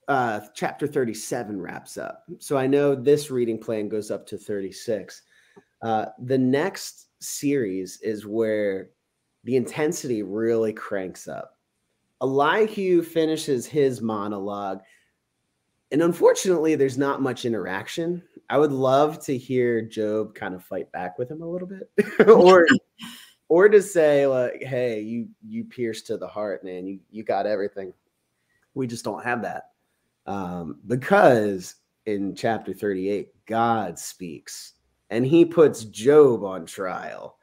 uh, 0.08 0.40
chapter 0.54 0.86
37 0.86 1.60
wraps 1.60 1.98
up, 1.98 2.24
so 2.38 2.56
I 2.56 2.66
know 2.66 2.94
this 2.94 3.30
reading 3.30 3.58
plan 3.58 3.88
goes 3.88 4.10
up 4.10 4.26
to 4.28 4.38
36. 4.38 5.22
Uh, 5.82 6.06
the 6.24 6.38
next 6.38 7.08
series 7.20 8.00
is 8.00 8.26
where 8.26 8.90
the 9.44 9.56
intensity 9.56 10.22
really 10.22 10.72
cranks 10.72 11.28
up. 11.28 11.58
Elihu 12.22 13.02
finishes 13.02 13.66
his 13.66 14.00
monologue, 14.00 14.80
and 15.92 16.02
unfortunately, 16.02 16.74
there's 16.74 16.98
not 16.98 17.22
much 17.22 17.44
interaction. 17.44 18.22
I 18.50 18.58
would 18.58 18.72
love 18.72 19.22
to 19.26 19.36
hear 19.36 19.82
Job 19.82 20.34
kind 20.34 20.54
of 20.54 20.64
fight 20.64 20.90
back 20.90 21.18
with 21.18 21.30
him 21.30 21.42
a 21.42 21.48
little 21.48 21.68
bit, 21.68 21.90
or 22.28 22.66
or 23.48 23.68
to 23.68 23.82
say 23.82 24.26
like, 24.26 24.62
"Hey, 24.62 25.00
you 25.02 25.28
you 25.46 25.64
pierced 25.64 26.06
to 26.06 26.16
the 26.16 26.28
heart, 26.28 26.64
man. 26.64 26.86
You 26.86 26.98
you 27.10 27.24
got 27.24 27.46
everything. 27.46 27.92
We 28.72 28.86
just 28.86 29.04
don't 29.04 29.22
have 29.22 29.42
that." 29.42 29.70
Um, 30.28 30.80
because 30.86 31.76
in 32.04 32.34
chapter 32.34 32.74
38, 32.74 33.46
God 33.46 33.98
speaks 33.98 34.74
and 35.08 35.24
he 35.24 35.42
puts 35.44 35.84
Job 35.84 36.44
on 36.44 36.66
trial. 36.66 37.38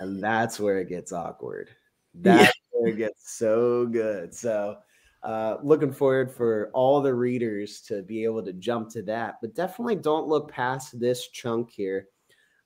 And 0.00 0.22
that's 0.24 0.58
where 0.58 0.78
it 0.78 0.88
gets 0.88 1.12
awkward. 1.12 1.70
That's 2.14 2.44
yeah. 2.44 2.50
where 2.70 2.92
it 2.92 2.96
gets 2.96 3.36
so 3.36 3.86
good. 3.86 4.32
So, 4.32 4.76
uh, 5.24 5.56
looking 5.62 5.92
forward 5.92 6.30
for 6.30 6.70
all 6.74 7.00
the 7.00 7.12
readers 7.12 7.80
to 7.80 8.02
be 8.02 8.22
able 8.22 8.42
to 8.44 8.52
jump 8.52 8.88
to 8.90 9.02
that, 9.02 9.36
but 9.40 9.54
definitely 9.54 9.96
don't 9.96 10.28
look 10.28 10.50
past 10.50 11.00
this 11.00 11.28
chunk 11.28 11.72
here. 11.72 12.06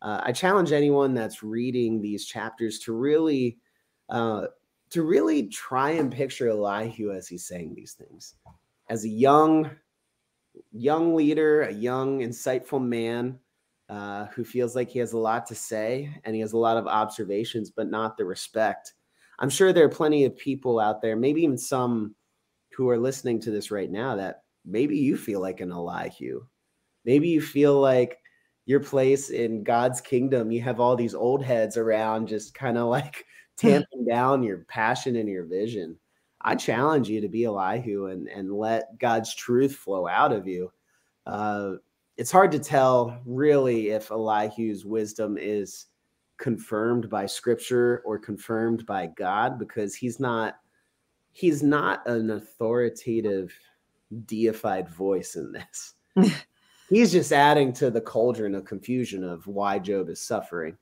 Uh, 0.03 0.21
I 0.23 0.33
challenge 0.33 0.73
anyone 0.73 1.15
that's 1.15 1.43
reading 1.43 2.03
these 2.03 2.27
chapters 2.27 2.79
to 2.81 2.93
really, 2.93 3.59
uh, 4.11 4.49
to 4.91 5.03
really 5.03 5.47
try 5.47 5.93
and 5.93 6.12
picture 6.12 6.49
Elihu 6.49 7.11
as 7.12 7.27
he's 7.27 7.47
saying 7.47 7.75
these 7.75 7.95
things, 7.95 8.35
as 8.88 9.04
a 9.04 9.09
young, 9.09 9.71
young 10.73 11.14
leader, 11.14 11.62
a 11.62 11.73
young, 11.73 12.21
insightful 12.21 12.83
man 12.83 13.38
uh, 13.88 14.26
who 14.26 14.45
feels 14.45 14.76
like 14.76 14.90
he 14.90 14.99
has 14.99 15.12
a 15.12 15.18
lot 15.18 15.47
to 15.47 15.54
say 15.54 16.14
and 16.25 16.35
he 16.35 16.40
has 16.40 16.52
a 16.52 16.59
lot 16.59 16.76
of 16.76 16.87
observations, 16.87 17.71
but 17.71 17.90
not 17.90 18.16
the 18.16 18.25
respect. 18.25 18.95
I'm 19.38 19.50
sure 19.50 19.73
there 19.73 19.85
are 19.85 19.90
plenty 19.90 20.25
of 20.25 20.37
people 20.37 20.80
out 20.80 21.00
there, 21.00 21.16
maybe 21.16 21.42
even 21.42 21.59
some 21.59 22.14
who 22.73 22.88
are 22.88 22.99
listening 22.99 23.40
to 23.40 23.50
this 23.50 23.71
right 23.71 23.90
now, 23.90 24.16
that 24.16 24.42
maybe 24.64 24.99
you 24.99 25.16
feel 25.16 25.40
like 25.40 25.61
an 25.61 25.73
Elihu. 25.73 26.45
Maybe 27.04 27.28
you 27.28 27.40
feel 27.40 27.80
like 27.80 28.18
your 28.66 28.80
place 28.80 29.30
in 29.30 29.64
God's 29.64 30.00
kingdom, 30.00 30.50
you 30.50 30.61
have 30.62 30.80
all 30.80 30.95
these 30.95 31.14
old 31.14 31.42
heads 31.42 31.76
around 31.76 32.28
just 32.28 32.52
kind 32.52 32.76
of 32.76 32.88
like 32.88 33.25
tamping 33.57 34.04
down 34.07 34.42
your 34.42 34.59
passion 34.68 35.16
and 35.16 35.28
your 35.28 35.45
vision. 35.45 35.97
I 36.40 36.54
challenge 36.54 37.09
you 37.09 37.21
to 37.21 37.28
be 37.28 37.45
Elihu 37.45 38.07
and, 38.07 38.28
and 38.28 38.52
let 38.52 38.99
God's 38.99 39.35
truth 39.35 39.75
flow 39.75 40.07
out 40.07 40.33
of 40.33 40.47
you. 40.47 40.73
Uh, 41.26 41.73
it's 42.16 42.30
hard 42.30 42.52
to 42.52 42.59
tell 42.59 43.21
really 43.25 43.90
if 43.90 44.11
Elihu's 44.11 44.85
wisdom 44.85 45.37
is 45.38 45.87
confirmed 46.38 47.11
by 47.11 47.26
scripture 47.26 48.02
or 48.04 48.18
confirmed 48.18 48.87
by 48.87 49.07
God 49.07 49.59
because 49.59 49.95
he's 49.95 50.21
not 50.21 50.57
he's 51.33 51.62
not 51.62 52.07
an 52.09 52.30
authoritative 52.30 53.52
deified 54.26 54.88
voice 54.88 55.37
in 55.37 55.52
this. 55.52 55.95
he's 56.88 57.12
just 57.12 57.33
adding 57.33 57.73
to 57.75 57.90
the 57.90 58.00
cauldron 58.00 58.54
of 58.54 58.64
confusion 58.64 59.23
of 59.23 59.47
why 59.47 59.78
Job 59.78 60.09
is 60.09 60.21
suffering. 60.21 60.76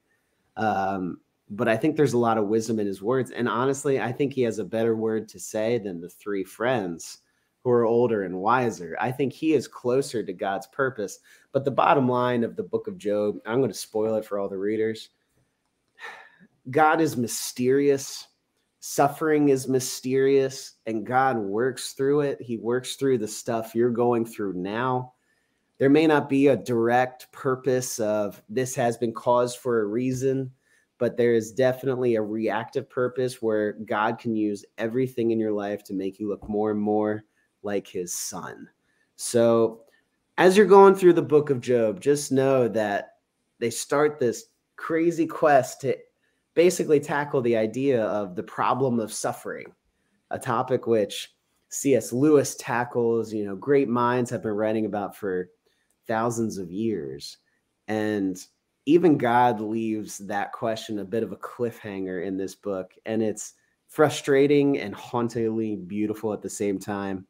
Um, 0.56 1.20
but 1.50 1.68
I 1.68 1.76
think 1.76 1.96
there's 1.96 2.14
a 2.14 2.18
lot 2.18 2.38
of 2.38 2.48
wisdom 2.48 2.80
in 2.80 2.86
his 2.86 3.02
words. 3.02 3.30
And 3.30 3.48
honestly, 3.48 4.00
I 4.00 4.12
think 4.12 4.32
he 4.32 4.42
has 4.42 4.58
a 4.58 4.64
better 4.64 4.96
word 4.96 5.28
to 5.28 5.40
say 5.40 5.78
than 5.78 6.00
the 6.00 6.08
three 6.08 6.44
friends 6.44 7.18
who 7.62 7.70
are 7.70 7.84
older 7.84 8.22
and 8.24 8.38
wiser. 8.38 8.96
I 9.00 9.10
think 9.10 9.32
he 9.32 9.52
is 9.52 9.66
closer 9.66 10.22
to 10.22 10.32
God's 10.32 10.66
purpose. 10.68 11.18
But 11.52 11.64
the 11.64 11.70
bottom 11.70 12.08
line 12.08 12.44
of 12.44 12.56
the 12.56 12.62
book 12.62 12.86
of 12.86 12.98
Job, 12.98 13.38
I'm 13.44 13.58
going 13.58 13.72
to 13.72 13.76
spoil 13.76 14.16
it 14.16 14.24
for 14.24 14.38
all 14.38 14.48
the 14.48 14.58
readers. 14.58 15.10
God 16.70 17.00
is 17.00 17.16
mysterious. 17.16 18.28
Suffering 18.80 19.48
is 19.48 19.66
mysterious, 19.66 20.74
and 20.86 21.04
God 21.04 21.38
works 21.38 21.92
through 21.92 22.20
it. 22.20 22.40
He 22.40 22.56
works 22.56 22.94
through 22.94 23.18
the 23.18 23.26
stuff 23.26 23.74
you're 23.74 23.90
going 23.90 24.24
through 24.24 24.52
now. 24.52 25.14
There 25.78 25.90
may 25.90 26.06
not 26.06 26.28
be 26.28 26.48
a 26.48 26.56
direct 26.56 27.30
purpose 27.32 27.98
of 27.98 28.40
this 28.48 28.76
has 28.76 28.96
been 28.96 29.12
caused 29.12 29.58
for 29.58 29.80
a 29.80 29.86
reason, 29.86 30.52
but 30.98 31.16
there 31.16 31.34
is 31.34 31.52
definitely 31.52 32.14
a 32.14 32.22
reactive 32.22 32.88
purpose 32.88 33.42
where 33.42 33.72
God 33.72 34.18
can 34.18 34.34
use 34.34 34.64
everything 34.78 35.30
in 35.30 35.38
your 35.38 35.52
life 35.52 35.84
to 35.84 35.94
make 35.94 36.18
you 36.18 36.28
look 36.28 36.48
more 36.48 36.70
and 36.70 36.80
more 36.80 37.24
like 37.62 37.86
his 37.86 38.14
son. 38.14 38.68
So, 39.16 39.82
as 40.38 40.56
you're 40.56 40.66
going 40.66 40.94
through 40.94 41.14
the 41.14 41.22
book 41.22 41.50
of 41.50 41.60
Job, 41.60 42.00
just 42.00 42.30
know 42.30 42.68
that 42.68 43.16
they 43.58 43.70
start 43.70 44.18
this 44.18 44.46
crazy 44.76 45.26
quest 45.26 45.80
to 45.80 45.96
basically 46.54 47.00
tackle 47.00 47.40
the 47.40 47.56
idea 47.56 48.04
of 48.04 48.36
the 48.36 48.42
problem 48.42 49.00
of 49.00 49.12
suffering, 49.12 49.72
a 50.30 50.38
topic 50.38 50.86
which 50.86 51.34
C.S. 51.70 52.12
Lewis 52.12 52.54
tackles, 52.56 53.32
you 53.32 53.44
know, 53.44 53.56
great 53.56 53.88
minds 53.88 54.30
have 54.30 54.42
been 54.42 54.52
writing 54.52 54.86
about 54.86 55.16
for 55.16 55.50
thousands 56.06 56.58
of 56.58 56.70
years. 56.70 57.38
And 57.88 58.38
even 58.86 59.18
God 59.18 59.60
leaves 59.60 60.18
that 60.18 60.52
question 60.52 61.00
a 61.00 61.04
bit 61.04 61.24
of 61.24 61.32
a 61.32 61.36
cliffhanger 61.36 62.24
in 62.24 62.36
this 62.36 62.54
book. 62.54 62.94
And 63.04 63.22
it's 63.22 63.54
frustrating 63.88 64.78
and 64.78 64.94
hauntingly 64.94 65.76
beautiful 65.76 66.32
at 66.32 66.40
the 66.40 66.50
same 66.50 66.78
time. 66.78 67.26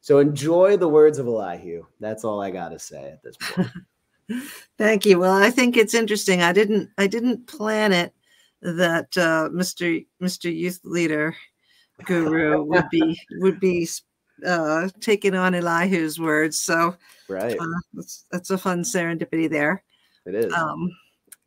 So 0.00 0.18
enjoy 0.18 0.76
the 0.76 0.88
words 0.88 1.18
of 1.18 1.26
Elihu. 1.26 1.84
That's 1.98 2.24
all 2.24 2.40
I 2.40 2.50
got 2.50 2.68
to 2.68 2.78
say 2.78 3.10
at 3.10 3.22
this 3.22 3.36
point. 3.40 3.70
Thank 4.78 5.06
you. 5.06 5.18
Well, 5.18 5.34
I 5.34 5.50
think 5.50 5.76
it's 5.76 5.94
interesting. 5.94 6.42
I 6.42 6.52
didn't 6.52 6.90
I 6.98 7.06
didn't 7.06 7.46
plan 7.46 7.92
it 7.92 8.12
that 8.60 9.16
uh, 9.16 9.48
Mr. 9.50 10.04
Mr. 10.22 10.54
Youth 10.54 10.80
Leader 10.84 11.34
Guru 12.04 12.62
would 12.64 12.88
be 12.90 13.18
would 13.38 13.58
be 13.58 13.88
uh, 14.46 14.88
taking 15.00 15.34
on 15.34 15.54
Elihu's 15.54 16.20
words. 16.20 16.60
So 16.60 16.94
right, 17.26 17.58
uh, 17.58 17.66
that's, 17.94 18.26
that's 18.30 18.50
a 18.50 18.58
fun 18.58 18.82
serendipity 18.82 19.48
there. 19.48 19.82
It 20.28 20.34
is. 20.34 20.52
Um, 20.52 20.90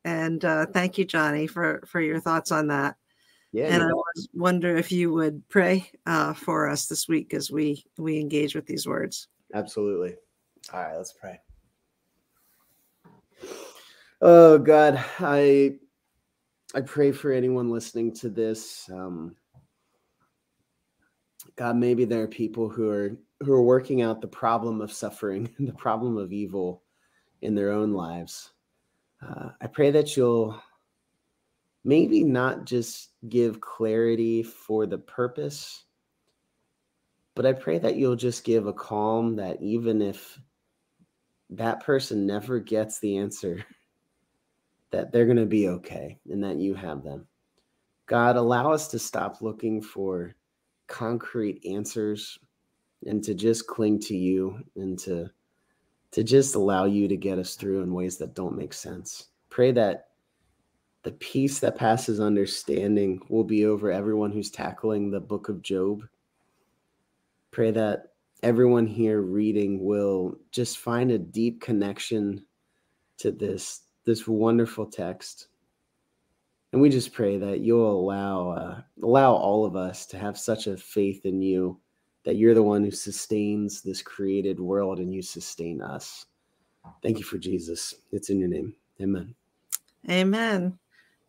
and 0.04 0.44
uh, 0.44 0.66
thank 0.66 0.98
you, 0.98 1.06
Johnny, 1.06 1.46
for 1.46 1.84
for 1.86 2.02
your 2.02 2.20
thoughts 2.20 2.52
on 2.52 2.68
that. 2.68 2.96
Yeah. 3.52 3.66
And 3.66 3.84
I 3.84 3.92
wonder 4.34 4.76
if 4.76 4.92
you 4.92 5.14
would 5.14 5.48
pray 5.50 5.92
uh, 6.08 6.34
for 6.34 6.68
us 6.68 6.88
this 6.88 7.08
week 7.08 7.34
as 7.36 7.52
we 7.52 7.86
we 7.98 8.20
engage 8.20 8.56
with 8.56 8.66
these 8.66 8.88
words. 8.88 9.28
Absolutely. 9.54 10.16
All 10.74 10.82
right, 10.82 10.98
let's 10.98 11.14
pray. 11.14 11.40
Oh 14.20 14.58
God, 14.58 15.04
I 15.20 15.76
I 16.74 16.82
pray 16.82 17.12
for 17.12 17.32
anyone 17.32 17.70
listening 17.70 18.14
to 18.16 18.30
this. 18.30 18.90
Um, 18.92 19.36
God, 21.56 21.76
maybe 21.76 22.06
there 22.06 22.24
are 22.24 22.28
people 22.28 22.68
who 22.68 22.90
are 22.90 23.18
who 23.42 23.54
are 23.54 23.64
working 23.64 24.02
out 24.02 24.22
the 24.22 24.28
problem 24.28 24.82
of 24.82 24.92
suffering, 24.92 25.50
the 25.60 25.74
problem 25.74 26.18
of 26.18 26.34
evil 26.34 26.82
in 27.42 27.54
their 27.54 27.72
own 27.72 27.92
lives. 27.94 28.52
Uh, 29.22 29.50
I 29.62 29.68
pray 29.68 29.92
that 29.92 30.18
you'll 30.18 30.62
maybe 31.84 32.24
not 32.24 32.66
just 32.66 33.10
give 33.30 33.62
clarity 33.62 34.44
for 34.44 34.86
the 34.86 34.98
purpose, 34.98 35.84
but 37.36 37.46
I 37.46 37.54
pray 37.54 37.78
that 37.80 37.96
you'll 37.96 38.16
just 38.16 38.44
give 38.44 38.68
a 38.68 38.74
calm 38.74 39.36
that 39.38 39.62
even 39.62 40.02
if 40.02 40.40
that 41.52 41.84
person 41.84 42.26
never 42.26 42.60
gets 42.60 43.00
the 43.00 43.18
answer, 43.18 43.66
that 44.92 45.12
they're 45.12 45.26
going 45.26 45.38
to 45.38 45.46
be 45.46 45.70
okay 45.70 46.18
and 46.30 46.44
that 46.44 46.58
you 46.58 46.74
have 46.74 47.04
them. 47.04 47.28
God, 48.08 48.36
allow 48.36 48.72
us 48.72 48.90
to 48.90 49.00
stop 49.00 49.42
looking 49.42 49.82
for 49.82 50.36
concrete 50.88 51.66
answers 51.66 52.38
and 53.06 53.24
to 53.24 53.34
just 53.34 53.68
cling 53.68 54.00
to 54.00 54.16
you 54.16 54.60
and 54.76 55.00
to 55.00 55.30
to 56.12 56.24
just 56.24 56.56
allow 56.56 56.86
you 56.86 57.08
to 57.08 57.18
get 57.18 57.40
us 57.40 57.56
through 57.56 57.82
in 57.82 57.94
ways 57.94 58.18
that 58.18 58.36
don't 58.36 58.58
make 58.58 58.74
sense. 58.74 59.28
Pray 59.50 59.72
that 59.72 60.10
the 61.04 61.12
peace 61.14 61.60
that 61.60 61.78
passes 61.78 62.20
understanding 62.20 63.22
will 63.30 63.44
be 63.44 63.66
over 63.66 63.92
everyone 63.92 64.32
who's 64.32 64.52
tackling 64.52 65.10
the 65.10 65.20
book 65.20 65.50
of 65.50 65.62
Job. 65.62 66.04
Pray 67.52 67.72
that 67.72 68.14
everyone 68.44 68.86
here 68.86 69.22
reading 69.22 69.84
will 69.84 70.36
just 70.52 70.78
find 70.78 71.12
a 71.12 71.18
deep 71.18 71.62
connection 71.62 72.46
to 73.18 73.32
this 73.32 73.82
this 74.04 74.28
wonderful 74.28 74.88
text 74.88 75.48
and 76.74 76.82
we 76.82 76.90
just 76.90 77.14
pray 77.14 77.38
that 77.38 77.60
you'll 77.60 77.92
allow 77.92 78.50
uh, 78.52 78.82
allow 79.04 79.34
all 79.34 79.66
of 79.66 79.76
us 79.76 80.06
to 80.08 80.18
have 80.18 80.38
such 80.38 80.68
a 80.68 80.78
faith 80.78 81.26
in 81.26 81.42
you 81.42 81.80
that 82.24 82.36
you're 82.36 82.54
the 82.54 82.64
one 82.64 82.84
who 82.84 82.92
sustains 82.92 83.82
this 83.82 84.02
created 84.02 84.60
world 84.60 85.00
and 85.00 85.14
you 85.14 85.22
sustain 85.22 85.82
us. 85.82 86.26
Thank 87.02 87.18
you 87.18 87.24
for 87.24 87.38
jesus. 87.38 87.96
It's 88.12 88.30
in 88.30 88.40
your 88.40 88.50
name. 88.50 88.74
Amen. 89.02 89.34
Amen. 90.10 90.78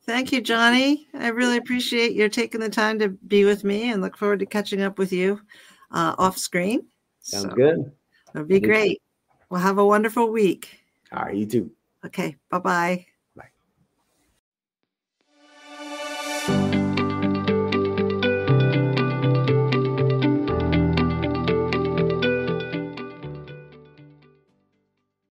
Thank 0.04 0.32
you 0.32 0.40
johnny. 0.40 1.06
I 1.14 1.28
really 1.28 1.56
appreciate 1.56 2.12
your 2.12 2.28
taking 2.28 2.60
the 2.60 2.68
time 2.68 2.98
to 2.98 3.10
be 3.10 3.44
with 3.44 3.64
me 3.64 3.90
and 3.90 4.02
look 4.02 4.16
forward 4.16 4.40
to 4.40 4.46
catching 4.46 4.82
up 4.82 4.98
with 4.98 5.12
you 5.12 5.40
uh, 5.90 6.14
off 6.18 6.36
screen. 6.36 6.86
Sounds 7.20 7.44
so, 7.44 7.54
good. 7.54 7.92
it'll 8.34 8.46
be 8.46 8.60
great. 8.60 9.00
Well 9.48 9.60
have 9.60 9.78
a 9.78 9.86
wonderful 9.86 10.30
week. 10.30 10.80
All 11.12 11.24
right 11.24 11.36
you 11.36 11.46
too. 11.46 11.70
Okay. 12.04 12.36
Bye 12.50 12.58
bye. 12.58 13.06